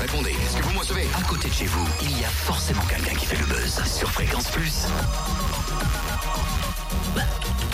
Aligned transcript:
Répondez, 0.00 0.30
est-ce 0.30 0.56
que 0.56 0.62
vous 0.64 0.72
me 0.72 0.78
recevez? 0.78 1.06
À 1.14 1.22
côté 1.22 1.48
de 1.48 1.54
chez 1.54 1.66
vous, 1.66 1.86
il 2.02 2.20
y 2.20 2.24
a 2.24 2.28
forcément 2.28 2.82
quelqu'un 2.82 3.14
qui 3.14 3.26
fait 3.26 3.36
le 3.36 3.46
buzz 3.46 3.80
sur 3.84 4.10
Fréquence 4.10 4.50
Plus. 4.50 4.86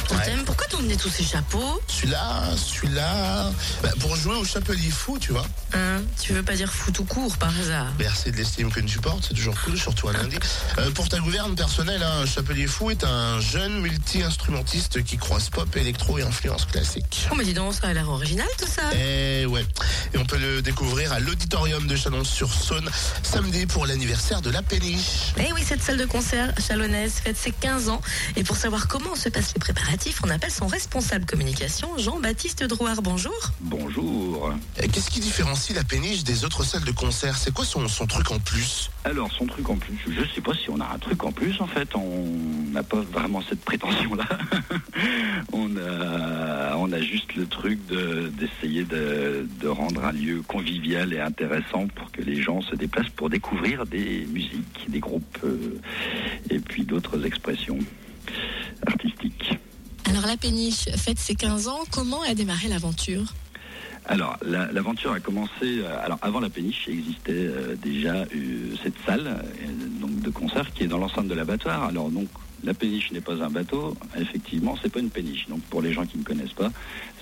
Totem, 0.09 0.45
pourquoi 0.45 0.67
t'as 0.69 0.77
emmené 0.77 0.96
tous 0.96 1.09
ces 1.09 1.25
chapeaux? 1.25 1.81
Celui-là, 1.88 2.43
celui-là. 2.56 3.51
Bah, 3.83 3.88
pour 4.01 4.15
jouer 4.17 4.35
au 4.37 4.44
chapelier 4.44 4.90
fou, 4.90 5.19
tu 5.19 5.33
vois. 5.33 5.47
Hein 5.72 6.03
Tu 6.21 6.33
veux 6.35 6.43
pas 6.43 6.54
dire 6.54 6.71
fou 6.72 6.90
tout 6.93 7.04
court 7.04 7.37
par 7.38 7.49
hasard? 7.58 7.87
Merci 7.99 8.30
de 8.30 8.37
l'estime 8.37 8.71
que 8.71 8.80
tu 8.80 8.99
portes, 8.99 9.25
c'est 9.29 9.35
toujours 9.35 9.54
cool, 9.65 9.79
surtout 9.79 10.08
un 10.08 10.12
lundi. 10.12 10.37
Euh, 10.79 10.90
pour 10.90 11.08
ta 11.08 11.19
gouverne 11.19 11.54
personnelle, 11.54 12.03
hein, 12.03 12.26
chapelier 12.26 12.67
fou 12.67 12.90
est 12.90 13.03
un 13.03 13.40
jeune 13.40 13.80
multi-instrumentiste 13.80 15.03
qui 15.04 15.17
croise 15.17 15.49
pop, 15.49 15.74
électro 15.76 16.19
et 16.19 16.23
influence 16.23 16.66
classique. 16.66 17.27
Oh 17.33 17.34
mais 17.37 17.45
dis 17.45 17.55
donc, 17.55 17.73
ça 17.75 17.89
a 17.89 17.92
l'air 17.95 18.09
original 18.09 18.47
tout 18.59 18.69
ça 18.69 18.95
Et 18.95 19.47
ouais. 19.47 19.65
Et 20.12 20.19
on 20.19 20.25
peut 20.27 20.39
le 20.39 20.61
découvrir 20.61 21.12
à 21.12 21.20
l'auditorium 21.20 21.87
de 21.87 21.97
Chalon-sur-Saône 21.97 22.91
samedi 23.23 23.65
pour 23.67 23.87
l'anniversaire 23.87 24.42
de 24.42 24.51
la 24.51 24.62
péniche. 24.62 25.33
Eh 25.39 25.53
oui, 25.55 25.62
cette 25.67 25.83
salle 25.83 25.97
de 25.97 26.05
concert 26.05 26.53
chalonnaise 26.67 27.15
fête 27.25 27.37
ses 27.39 27.53
15 27.53 27.84
ans. 27.84 27.84
Et 28.37 28.45
pour 28.45 28.56
savoir 28.56 28.88
comment 28.88 29.15
se 29.15 29.29
passent 29.29 29.52
les 29.55 29.59
préparatifs, 29.61 30.20
on 30.25 30.30
appelle 30.30 30.51
son 30.51 30.66
responsable 30.66 31.27
communication, 31.27 31.88
Jean-Baptiste 31.98 32.65
Drouard. 32.65 33.02
Bonjour. 33.02 33.34
Bonjour. 33.61 34.52
Et 34.83 34.88
Qu'est-ce 34.88 35.11
qui 35.11 35.20
différencie 35.20 35.77
la 35.77 35.84
péniche 35.84 36.25
des 36.25 36.45
autres 36.45 36.65
salles 36.65 36.84
de 36.84 36.92
concert? 36.92 37.37
C'est 37.37 37.52
quoi 37.52 37.65
son, 37.65 37.87
son 37.89 38.06
truc 38.06 38.30
en 38.30 38.39
plus? 38.39 38.91
Alors, 39.05 39.30
son 39.33 39.45
truc 39.47 39.69
en 39.69 39.77
plus, 39.77 39.98
je 40.09 40.23
sais 40.34 40.41
pas 40.41 40.55
si 40.55 40.70
on 40.70 40.80
a 40.80 40.87
un 40.95 40.98
truc 40.98 41.23
en 41.25 41.33
plus 41.33 41.61
en 41.61 41.66
fait, 41.66 41.89
on 41.95 42.27
n'a 42.73 42.83
pas 42.83 43.01
vraiment 43.12 43.42
cette 43.47 43.61
prétention-là. 43.62 44.25
on, 45.53 45.77
a, 45.77 46.77
on 46.77 46.91
a 46.92 47.01
juste 47.01 47.34
le 47.34 47.47
truc 47.47 47.84
de- 47.87 48.28
d'essayer 48.39 48.84
de, 48.84 49.47
de 49.61 49.69
rendre 49.69 50.05
un 50.05 50.12
lieu 50.12 50.42
convivial 50.47 51.12
et 51.12 51.20
intéressant 51.20 51.87
pour 51.94 52.11
que 52.12 52.22
les 52.22 52.41
gens 52.41 52.62
se 52.62 52.75
déplacent 52.77 53.11
pour 53.11 53.28
découvrir 53.28 53.84
des 53.84 54.27
musiques, 54.33 54.87
des 54.89 55.00
groupes 55.00 55.39
euh, 55.44 55.78
et 56.50 56.59
puis 56.59 56.84
d'autres 56.84 57.27
expressions 57.27 57.73
artistiques. 58.86 59.50
Alors 60.08 60.27
la 60.27 60.36
péniche 60.36 60.84
fête 60.97 61.19
ses 61.19 61.34
15 61.34 61.69
ans. 61.69 61.81
Comment 61.91 62.22
a 62.22 62.34
démarré 62.34 62.69
l'aventure? 62.69 63.33
Alors, 64.06 64.36
la- 64.44 64.70
l'aventure 64.70 65.12
a 65.12 65.20
commencé. 65.20 65.50
euh, 65.62 66.05
alors, 66.05 66.19
avant 66.20 66.41
la 66.41 66.50
péniche, 66.50 66.84
il 66.89 66.98
existait 66.98 67.33
euh, 67.33 67.75
déjà 67.83 68.16
euh, 68.16 68.75
cette 68.83 68.97
salle 69.06 69.27
euh, 69.27 69.66
donc 70.00 70.20
de 70.20 70.28
concert 70.28 70.70
qui 70.75 70.84
est 70.84 70.89
dans 70.89 70.98
l'enceinte 70.98 71.27
de 71.27 71.33
l'abattoir. 71.34 71.84
Alors, 71.84 72.11
donc, 72.11 72.28
la 72.64 72.75
péniche 72.75 73.12
n'est 73.12 73.22
pas 73.22 73.42
un 73.42 73.48
bateau. 73.48 73.97
Effectivement, 74.19 74.77
c'est 74.83 74.92
pas 74.92 75.00
une 75.00 75.09
péniche. 75.09 75.48
Donc, 75.48 75.62
pour 75.70 75.81
les 75.81 75.94
gens 75.94 76.05
qui 76.05 76.19
ne 76.19 76.22
connaissent 76.22 76.53
pas, 76.53 76.70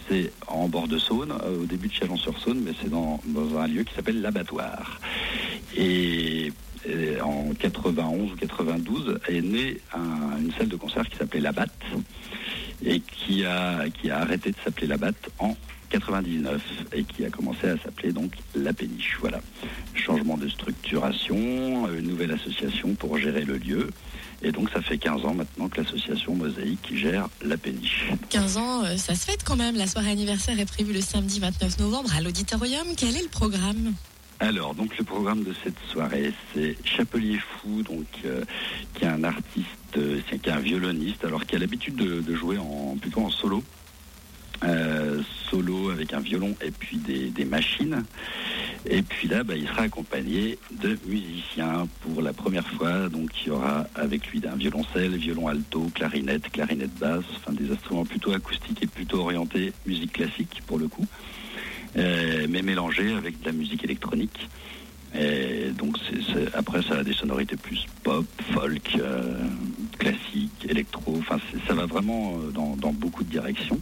c'est 0.08 0.32
en 0.48 0.66
bord 0.68 0.88
de 0.88 0.98
Saône, 0.98 1.32
au 1.32 1.66
début 1.66 1.86
de 1.86 1.92
Chalon-sur-Saône, 1.94 2.60
mais 2.64 2.72
c'est 2.82 2.90
dans, 2.90 3.20
dans 3.26 3.58
un 3.58 3.68
lieu 3.68 3.84
qui 3.84 3.94
s'appelle 3.94 4.20
l'abattoir. 4.20 5.00
Et, 5.76 6.52
en 7.22 7.52
91 7.58 8.32
ou 8.32 8.36
92 8.36 9.18
est 9.28 9.40
née 9.40 9.80
un- 9.94 10.38
une 10.40 10.52
salle 10.52 10.68
de 10.68 10.76
concert 10.76 11.08
qui 11.08 11.16
s'appelait 11.16 11.40
La 11.40 11.52
Batte 11.52 11.70
et 12.84 13.00
qui 13.00 13.44
a, 13.44 13.88
qui 13.90 14.10
a 14.10 14.18
arrêté 14.20 14.50
de 14.50 14.56
s'appeler 14.64 14.86
La 14.88 14.96
Batte 14.96 15.30
en 15.38 15.56
99 15.90 16.62
et 16.94 17.04
qui 17.04 17.24
a 17.24 17.30
commencé 17.30 17.68
à 17.68 17.76
s'appeler 17.78 18.12
donc 18.12 18.32
La 18.54 18.72
Péniche. 18.72 19.18
Voilà. 19.20 19.40
Changement 19.94 20.36
de 20.38 20.48
structuration, 20.48 21.86
euh, 21.86 21.98
une 21.98 22.08
nouvelle 22.08 22.32
association 22.32 22.94
pour 22.94 23.18
gérer 23.18 23.44
le 23.44 23.58
lieu. 23.58 23.90
Et 24.44 24.50
donc 24.50 24.70
ça 24.70 24.80
fait 24.82 24.98
15 24.98 25.24
ans 25.24 25.34
maintenant 25.34 25.68
que 25.68 25.80
l'association 25.82 26.34
Mosaïque 26.34 26.92
gère 26.96 27.28
La 27.44 27.56
Péniche. 27.56 28.06
15 28.30 28.56
ans, 28.56 28.84
euh, 28.84 28.96
ça 28.96 29.14
se 29.14 29.26
fête 29.26 29.44
quand 29.44 29.54
même. 29.56 29.76
La 29.76 29.86
soirée 29.86 30.10
anniversaire 30.10 30.58
est 30.58 30.66
prévue 30.66 30.92
le 30.94 31.00
samedi 31.02 31.38
29 31.38 31.78
novembre 31.78 32.10
à 32.16 32.20
l'auditorium. 32.20 32.86
Quel 32.96 33.16
est 33.16 33.22
le 33.22 33.28
programme? 33.28 33.92
Alors, 34.42 34.74
donc 34.74 34.98
le 34.98 35.04
programme 35.04 35.44
de 35.44 35.54
cette 35.62 35.78
soirée, 35.88 36.32
c'est 36.52 36.76
Chapelier 36.84 37.38
Fou, 37.38 37.84
donc 37.84 38.08
euh, 38.24 38.42
qui 38.92 39.04
est 39.04 39.06
un 39.06 39.22
artiste, 39.22 39.68
euh, 39.96 40.18
qui 40.26 40.34
est 40.34 40.48
un 40.48 40.58
violoniste, 40.58 41.24
alors 41.24 41.46
qui 41.46 41.54
a 41.54 41.60
l'habitude 41.60 41.94
de, 41.94 42.20
de 42.20 42.34
jouer 42.34 42.58
en 42.58 42.96
plutôt 43.00 43.20
en 43.20 43.30
solo. 43.30 43.62
Euh, 44.64 45.22
solo 45.48 45.90
avec 45.90 46.12
un 46.12 46.20
violon 46.20 46.56
et 46.60 46.72
puis 46.72 46.96
des, 46.96 47.30
des 47.30 47.44
machines. 47.44 48.04
Et 48.84 49.02
puis 49.02 49.28
là, 49.28 49.44
bah, 49.44 49.54
il 49.56 49.66
sera 49.68 49.82
accompagné 49.82 50.58
de 50.72 50.98
musiciens 51.06 51.86
pour 52.00 52.20
la 52.20 52.32
première 52.32 52.66
fois. 52.66 53.08
Donc 53.08 53.30
il 53.42 53.48
y 53.48 53.50
aura 53.50 53.86
avec 53.94 54.26
lui 54.28 54.40
d'un 54.40 54.56
violoncelle, 54.56 55.16
violon 55.16 55.46
alto, 55.46 55.88
clarinette, 55.94 56.50
clarinette 56.50 56.94
basse, 56.98 57.24
enfin 57.36 57.52
des 57.52 57.70
instruments 57.70 58.04
plutôt 58.04 58.32
acoustiques 58.32 58.82
et 58.82 58.88
plutôt 58.88 59.20
orientés 59.20 59.72
musique 59.86 60.12
classique 60.12 60.62
pour 60.66 60.78
le 60.78 60.88
coup, 60.88 61.06
mais 61.96 62.62
mélangés 62.62 63.12
avec 63.12 63.40
de 63.40 63.46
la 63.46 63.52
musique 63.52 63.84
électronique. 63.84 64.48
Donc 65.76 65.98
après 66.54 66.82
ça 66.82 66.98
a 66.98 67.04
des 67.04 67.12
sonorités 67.12 67.56
plus 67.56 67.86
pop, 68.02 68.24
folk, 68.52 68.96
euh, 68.98 69.40
classique, 69.98 70.66
électro. 70.68 71.16
Enfin 71.18 71.38
ça 71.66 71.74
va 71.74 71.86
vraiment 71.86 72.38
euh, 72.38 72.50
dans, 72.50 72.92
beaucoup 72.92 73.24
de 73.24 73.30
directions. 73.30 73.80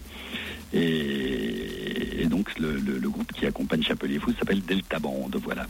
Et, 0.73 2.27
donc 2.27 2.59
le, 2.59 3.09
groupe 3.09 3.33
qui 3.33 3.45
accompagne 3.47 3.83
Chapelier 3.83 4.19
Fou 4.19 4.33
s'appelle 4.39 4.63
Delta 4.63 4.99
Band, 4.99 5.31
voilà. 5.43 5.67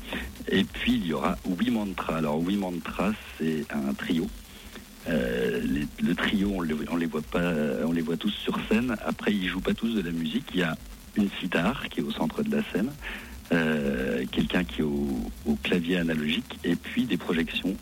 Et 0.48 0.64
puis 0.64 0.92
il 0.92 1.06
y 1.06 1.12
aura 1.12 1.36
Oui 1.46 1.70
Mantra. 1.70 2.16
Alors 2.16 2.38
Oui 2.40 2.56
Mantra 2.56 3.12
c'est 3.38 3.66
un 3.72 3.92
trio. 3.94 4.28
Euh, 5.08 5.62
le 6.02 6.14
trio 6.14 6.52
on 6.54 6.60
les, 6.60 6.74
on 6.90 6.96
les 6.96 7.06
voit 7.06 7.22
pas, 7.22 7.52
on 7.86 7.92
les 7.92 8.02
voit 8.02 8.16
tous 8.16 8.30
sur 8.30 8.58
scène. 8.68 8.94
Après 9.04 9.32
ils 9.32 9.48
jouent 9.48 9.60
pas 9.60 9.74
tous 9.74 9.94
de 9.94 10.02
la 10.02 10.12
musique. 10.12 10.46
Il 10.54 10.60
y 10.60 10.62
a 10.62 10.76
une 11.16 11.28
sitar 11.40 11.88
qui 11.88 12.00
est 12.00 12.02
au 12.02 12.12
centre 12.12 12.42
de 12.42 12.56
la 12.56 12.62
scène, 12.72 12.90
euh, 13.52 14.24
quelqu'un 14.30 14.64
qui 14.64 14.80
est 14.80 14.84
au, 14.84 15.08
au 15.46 15.54
clavier 15.62 15.98
analogique 15.98 16.58
et 16.64 16.76
puis 16.76 17.04
des 17.04 17.16
projections 17.16 17.76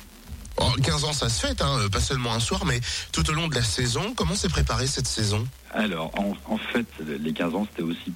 Oh, 0.60 0.72
15 0.82 1.04
ans, 1.04 1.12
ça 1.12 1.28
se 1.28 1.46
fête, 1.46 1.62
hein, 1.62 1.78
pas 1.92 2.00
seulement 2.00 2.32
un 2.34 2.40
soir, 2.40 2.64
mais 2.64 2.80
tout 3.12 3.28
au 3.30 3.32
long 3.32 3.46
de 3.46 3.54
la 3.54 3.62
saison. 3.62 4.12
Comment 4.16 4.34
s'est 4.34 4.48
préparée 4.48 4.88
cette 4.88 5.06
saison? 5.06 5.46
Alors, 5.70 6.10
en, 6.18 6.34
en 6.52 6.58
fait, 6.58 6.86
les 7.20 7.32
15 7.32 7.54
ans, 7.54 7.66
c'était 7.70 7.84
aussi 7.84 8.12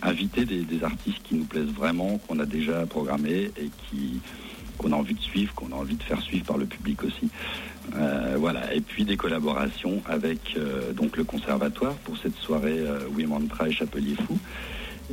inviter 0.00 0.44
des, 0.46 0.62
des 0.62 0.82
artistes 0.84 1.22
qui 1.24 1.34
nous 1.34 1.44
plaisent 1.44 1.72
vraiment, 1.72 2.18
qu'on 2.18 2.38
a 2.38 2.46
déjà 2.46 2.86
programmés 2.86 3.50
et 3.58 3.70
qui 3.90 4.20
qu'on 4.76 4.92
a 4.92 4.96
envie 4.96 5.14
de 5.14 5.20
suivre, 5.20 5.54
qu'on 5.54 5.72
a 5.72 5.76
envie 5.76 5.96
de 5.96 6.02
faire 6.02 6.20
suivre 6.20 6.44
par 6.44 6.58
le 6.58 6.66
public 6.66 7.02
aussi. 7.04 7.28
Euh, 7.94 8.36
voilà. 8.38 8.72
Et 8.74 8.80
puis 8.80 9.04
des 9.04 9.16
collaborations 9.16 10.02
avec 10.06 10.56
euh, 10.56 10.92
donc 10.92 11.16
le 11.16 11.24
conservatoire 11.24 11.94
pour 12.04 12.16
cette 12.18 12.36
soirée 12.36 12.78
euh, 12.78 13.00
Oui 13.12 13.26
Mantra 13.26 13.68
et 13.68 13.72
Chapelier 13.72 14.16
Fou. 14.26 14.38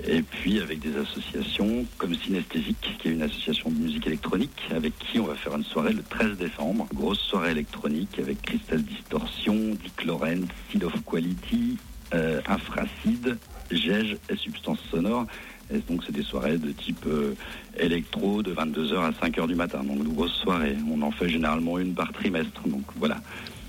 Et 0.07 0.23
puis 0.23 0.59
avec 0.59 0.79
des 0.79 0.97
associations 0.97 1.85
comme 1.97 2.15
Synesthésique, 2.15 2.97
qui 2.99 3.09
est 3.09 3.11
une 3.11 3.21
association 3.21 3.69
de 3.69 3.75
musique 3.75 4.07
électronique, 4.07 4.59
avec 4.71 4.97
qui 4.97 5.19
on 5.19 5.25
va 5.25 5.35
faire 5.35 5.55
une 5.55 5.63
soirée 5.63 5.93
le 5.93 6.01
13 6.01 6.37
décembre. 6.37 6.87
Grosse 6.93 7.19
soirée 7.19 7.51
électronique 7.51 8.17
avec 8.17 8.41
Crystal 8.41 8.81
Distortion, 8.81 9.53
Dick 9.53 10.05
Lorenz, 10.05 10.47
Seed 10.71 10.83
of 10.83 10.93
Quality, 11.05 11.77
euh, 12.13 12.41
Infracide, 12.47 13.37
Gège 13.71 14.17
et 14.29 14.35
Substance 14.35 14.79
Sonore. 14.89 15.27
Et 15.71 15.79
donc 15.89 16.01
c'est 16.05 16.11
des 16.11 16.23
soirées 16.23 16.57
de 16.57 16.71
type 16.71 17.05
euh, 17.07 17.35
électro 17.77 18.43
de 18.43 18.53
22h 18.53 18.95
à 18.97 19.11
5h 19.11 19.47
du 19.47 19.55
matin. 19.55 19.83
Donc 19.83 20.03
de 20.03 20.09
grosses 20.09 20.35
soirées. 20.35 20.75
On 20.89 21.01
en 21.01 21.11
fait 21.11 21.29
généralement 21.29 21.79
une 21.79 21.93
par 21.93 22.11
trimestre. 22.11 22.61
Donc 22.67 22.83
voilà. 22.97 23.21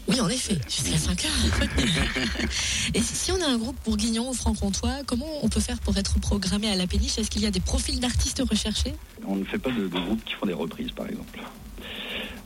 Oui, 0.06 0.20
en 0.20 0.28
effet, 0.28 0.58
jusqu'à 0.68 0.98
5 0.98 1.24
heures. 1.24 1.68
Et 2.94 3.00
si 3.00 3.32
on 3.32 3.40
a 3.40 3.46
un 3.46 3.56
groupe 3.56 3.76
bourguignon 3.86 4.28
ou 4.28 4.34
franc-comtois, 4.34 4.96
comment 5.06 5.26
on 5.42 5.48
peut 5.48 5.60
faire 5.60 5.78
pour 5.80 5.96
être 5.96 6.18
programmé 6.20 6.68
à 6.68 6.76
la 6.76 6.86
péniche? 6.86 7.16
Est-ce 7.16 7.30
qu'il 7.30 7.42
y 7.42 7.46
a 7.46 7.50
des 7.50 7.60
profils 7.60 7.98
d'artistes 8.00 8.42
recherchés? 8.48 8.94
On 9.26 9.36
ne 9.36 9.44
fait 9.44 9.58
pas 9.58 9.70
de, 9.70 9.88
de 9.88 9.88
groupes 9.88 10.22
qui 10.24 10.34
font 10.34 10.44
des 10.44 10.52
reprises, 10.52 10.90
par 10.90 11.08
exemple. 11.08 11.40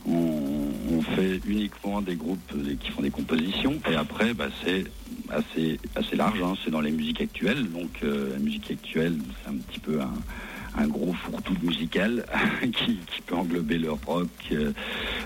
On, 0.07 0.71
on 0.91 1.01
fait 1.01 1.41
uniquement 1.45 2.01
des 2.01 2.15
groupes 2.15 2.39
qui 2.79 2.91
font 2.91 3.01
des 3.01 3.11
compositions. 3.11 3.77
Et 3.91 3.95
après, 3.95 4.33
bah, 4.33 4.47
c'est 4.63 4.85
assez, 5.31 5.79
assez 5.95 6.15
large. 6.15 6.41
hein. 6.41 6.53
C'est 6.63 6.71
dans 6.71 6.81
les 6.81 6.91
musiques 6.91 7.21
actuelles. 7.21 7.69
Donc, 7.71 7.99
euh, 8.03 8.33
la 8.33 8.39
musique 8.39 8.69
actuelle, 8.71 9.17
c'est 9.43 9.49
un 9.49 9.55
petit 9.55 9.79
peu 9.79 9.99
un, 10.01 10.87
gros 10.87 11.13
fourre-tout 11.13 11.55
musical 11.61 12.25
qui, 12.61 12.99
peut 13.27 13.35
englober 13.35 13.77
le 13.77 13.91
rock, 13.91 14.29
euh, 14.51 14.71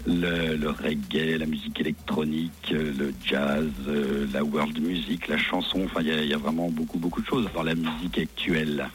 le, 0.07 0.67
reggae, 0.69 1.37
la 1.37 1.45
musique 1.45 1.79
électronique, 1.79 2.71
euh, 2.71 2.91
le 2.97 3.13
jazz, 3.23 3.69
la 4.33 4.43
world 4.43 4.77
music, 4.81 5.27
la 5.27 5.37
chanson. 5.37 5.81
Enfin, 5.85 6.01
il 6.01 6.25
y 6.25 6.33
a- 6.33 6.37
vraiment 6.37 6.69
beaucoup, 6.69 6.97
beaucoup 6.97 7.21
de 7.21 7.27
choses 7.27 7.47
dans 7.53 7.63
la 7.63 7.75
musique 7.75 8.17
actuelle. 8.17 8.89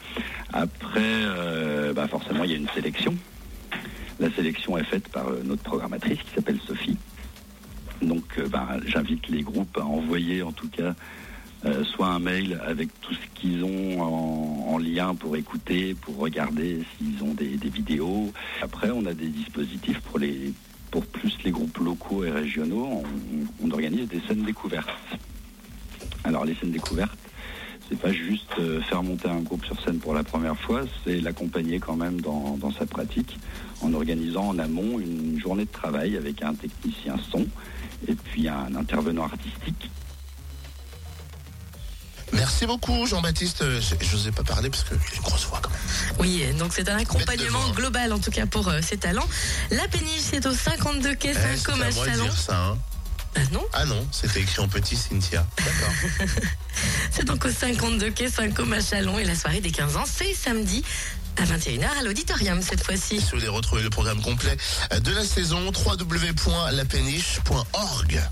Après, 0.53 1.23
bah, 1.95 2.07
forcément, 2.07 2.43
il 2.43 2.51
y 2.51 2.53
a 2.53 2.57
une 2.57 2.69
sélection. 2.69 3.15
La 4.19 4.29
sélection 4.31 4.77
est 4.77 4.83
faite 4.83 5.07
par 5.07 5.27
notre 5.45 5.63
programmatrice 5.63 6.19
qui 6.19 6.35
s'appelle 6.35 6.59
Sophie. 6.67 6.97
Donc, 8.01 8.23
euh, 8.37 8.47
bah, 8.47 8.77
j'invite 8.85 9.27
les 9.29 9.41
groupes 9.41 9.77
à 9.77 9.85
envoyer 9.85 10.41
en 10.41 10.51
tout 10.51 10.69
cas 10.69 10.95
euh, 11.65 11.83
soit 11.83 12.07
un 12.07 12.19
mail 12.19 12.61
avec 12.65 12.87
tout 13.01 13.13
ce 13.13 13.19
qu'ils 13.35 13.65
ont 13.65 14.01
en, 14.01 14.73
en 14.73 14.77
lien 14.77 15.13
pour 15.13 15.35
écouter, 15.35 15.93
pour 15.93 16.17
regarder 16.17 16.79
s'ils 16.97 17.21
ont 17.21 17.33
des, 17.33 17.57
vidéos. 17.57 18.31
Après, 18.61 18.89
on 18.91 19.05
a 19.05 19.13
des 19.13 19.27
dispositifs 19.27 19.99
pour 20.01 20.19
les 20.19 20.53
pour 20.89 21.05
plus 21.05 21.37
les 21.43 21.51
groupes 21.51 21.77
locaux 21.77 22.23
et 22.23 22.31
régionaux. 22.31 23.03
On, 23.03 23.67
on 23.67 23.71
organise 23.71 24.07
des 24.07 24.21
scènes 24.21 24.43
découvertes. 24.43 24.89
Alors, 26.23 26.45
les 26.45 26.55
scènes 26.55 26.71
découvertes, 26.71 27.17
C'est 27.89 27.99
pas 27.99 28.13
juste 28.13 28.51
euh, 28.59 28.81
faire 28.83 29.01
monter 29.01 29.27
un 29.29 29.39
groupe 29.39 29.65
sur 29.65 29.81
scène 29.83 29.97
pour 29.99 30.13
la 30.13 30.23
première 30.23 30.55
fois, 30.57 30.81
c'est 31.03 31.19
l'accompagner 31.21 31.79
quand 31.79 31.95
même 31.95 32.21
dans, 32.21 32.55
dans 32.57 32.71
sa 32.71 32.85
pratique 32.85 33.37
en 33.81 33.93
organisant 33.93 34.47
en 34.49 34.59
amont 34.59 34.99
une 34.99 35.39
journée 35.41 35.65
de 35.65 35.71
travail 35.71 36.15
avec 36.15 36.43
un 36.43 36.53
technicien 36.53 37.15
son 37.31 37.47
et 38.07 38.13
puis 38.13 38.47
un 38.47 38.75
intervenant 38.75 39.23
artistique 39.23 39.89
Merci 42.31 42.67
beaucoup 42.67 43.07
Jean-Baptiste. 43.07 43.63
Je 43.79 44.15
n'osais 44.15 44.31
pas 44.31 44.43
parler 44.43 44.69
parce 44.69 44.83
qu'il 44.83 44.95
a 44.95 44.99
une 45.15 45.21
grosse 45.23 45.45
voix 45.47 45.59
quand 45.63 45.71
même. 45.71 45.79
Oui, 46.19 46.43
donc 46.59 46.73
c'est 46.73 46.87
un 46.87 46.97
accompagnement 46.97 47.67
global 47.71 48.13
en 48.13 48.19
tout 48.19 48.29
cas 48.29 48.45
pour 48.45 48.67
euh, 48.67 48.81
ces 48.83 48.97
talents. 48.97 49.27
La 49.71 49.87
péniche, 49.87 50.21
c'est 50.21 50.45
au 50.45 50.53
52 50.53 51.15
quai 51.15 51.31
Eh, 51.31 51.57
Chalon. 51.57 52.23
dire 52.25 52.37
ça. 52.37 52.55
hein. 52.67 52.77
Ah 53.35 53.39
non, 53.51 53.65
Ah 53.73 53.85
non, 53.85 54.07
c'était 54.11 54.41
écrit 54.41 54.61
en 54.61 54.67
petit 54.67 54.95
Cynthia. 54.95 55.45
D'accord. 55.57 56.27
c'est 57.11 57.25
donc 57.25 57.45
au 57.45 57.49
52 57.49 58.11
quai 58.11 58.29
Saint-Côme 58.29 58.73
et 58.73 59.23
la 59.23 59.35
soirée 59.35 59.61
des 59.61 59.71
15 59.71 59.95
ans, 59.97 60.03
c'est 60.05 60.33
samedi 60.33 60.83
à 61.37 61.43
21h 61.43 61.99
à 61.99 62.03
l'auditorium 62.03 62.61
cette 62.61 62.83
fois-ci. 62.83 63.19
si 63.19 63.31
vous 63.31 63.37
voulez 63.37 63.47
retrouver 63.47 63.81
le 63.81 63.89
programme 63.89 64.21
complet 64.21 64.55
de 65.01 65.11
la 65.11 65.23
saison, 65.23 65.71
www.lapéniche.org. 65.71 68.29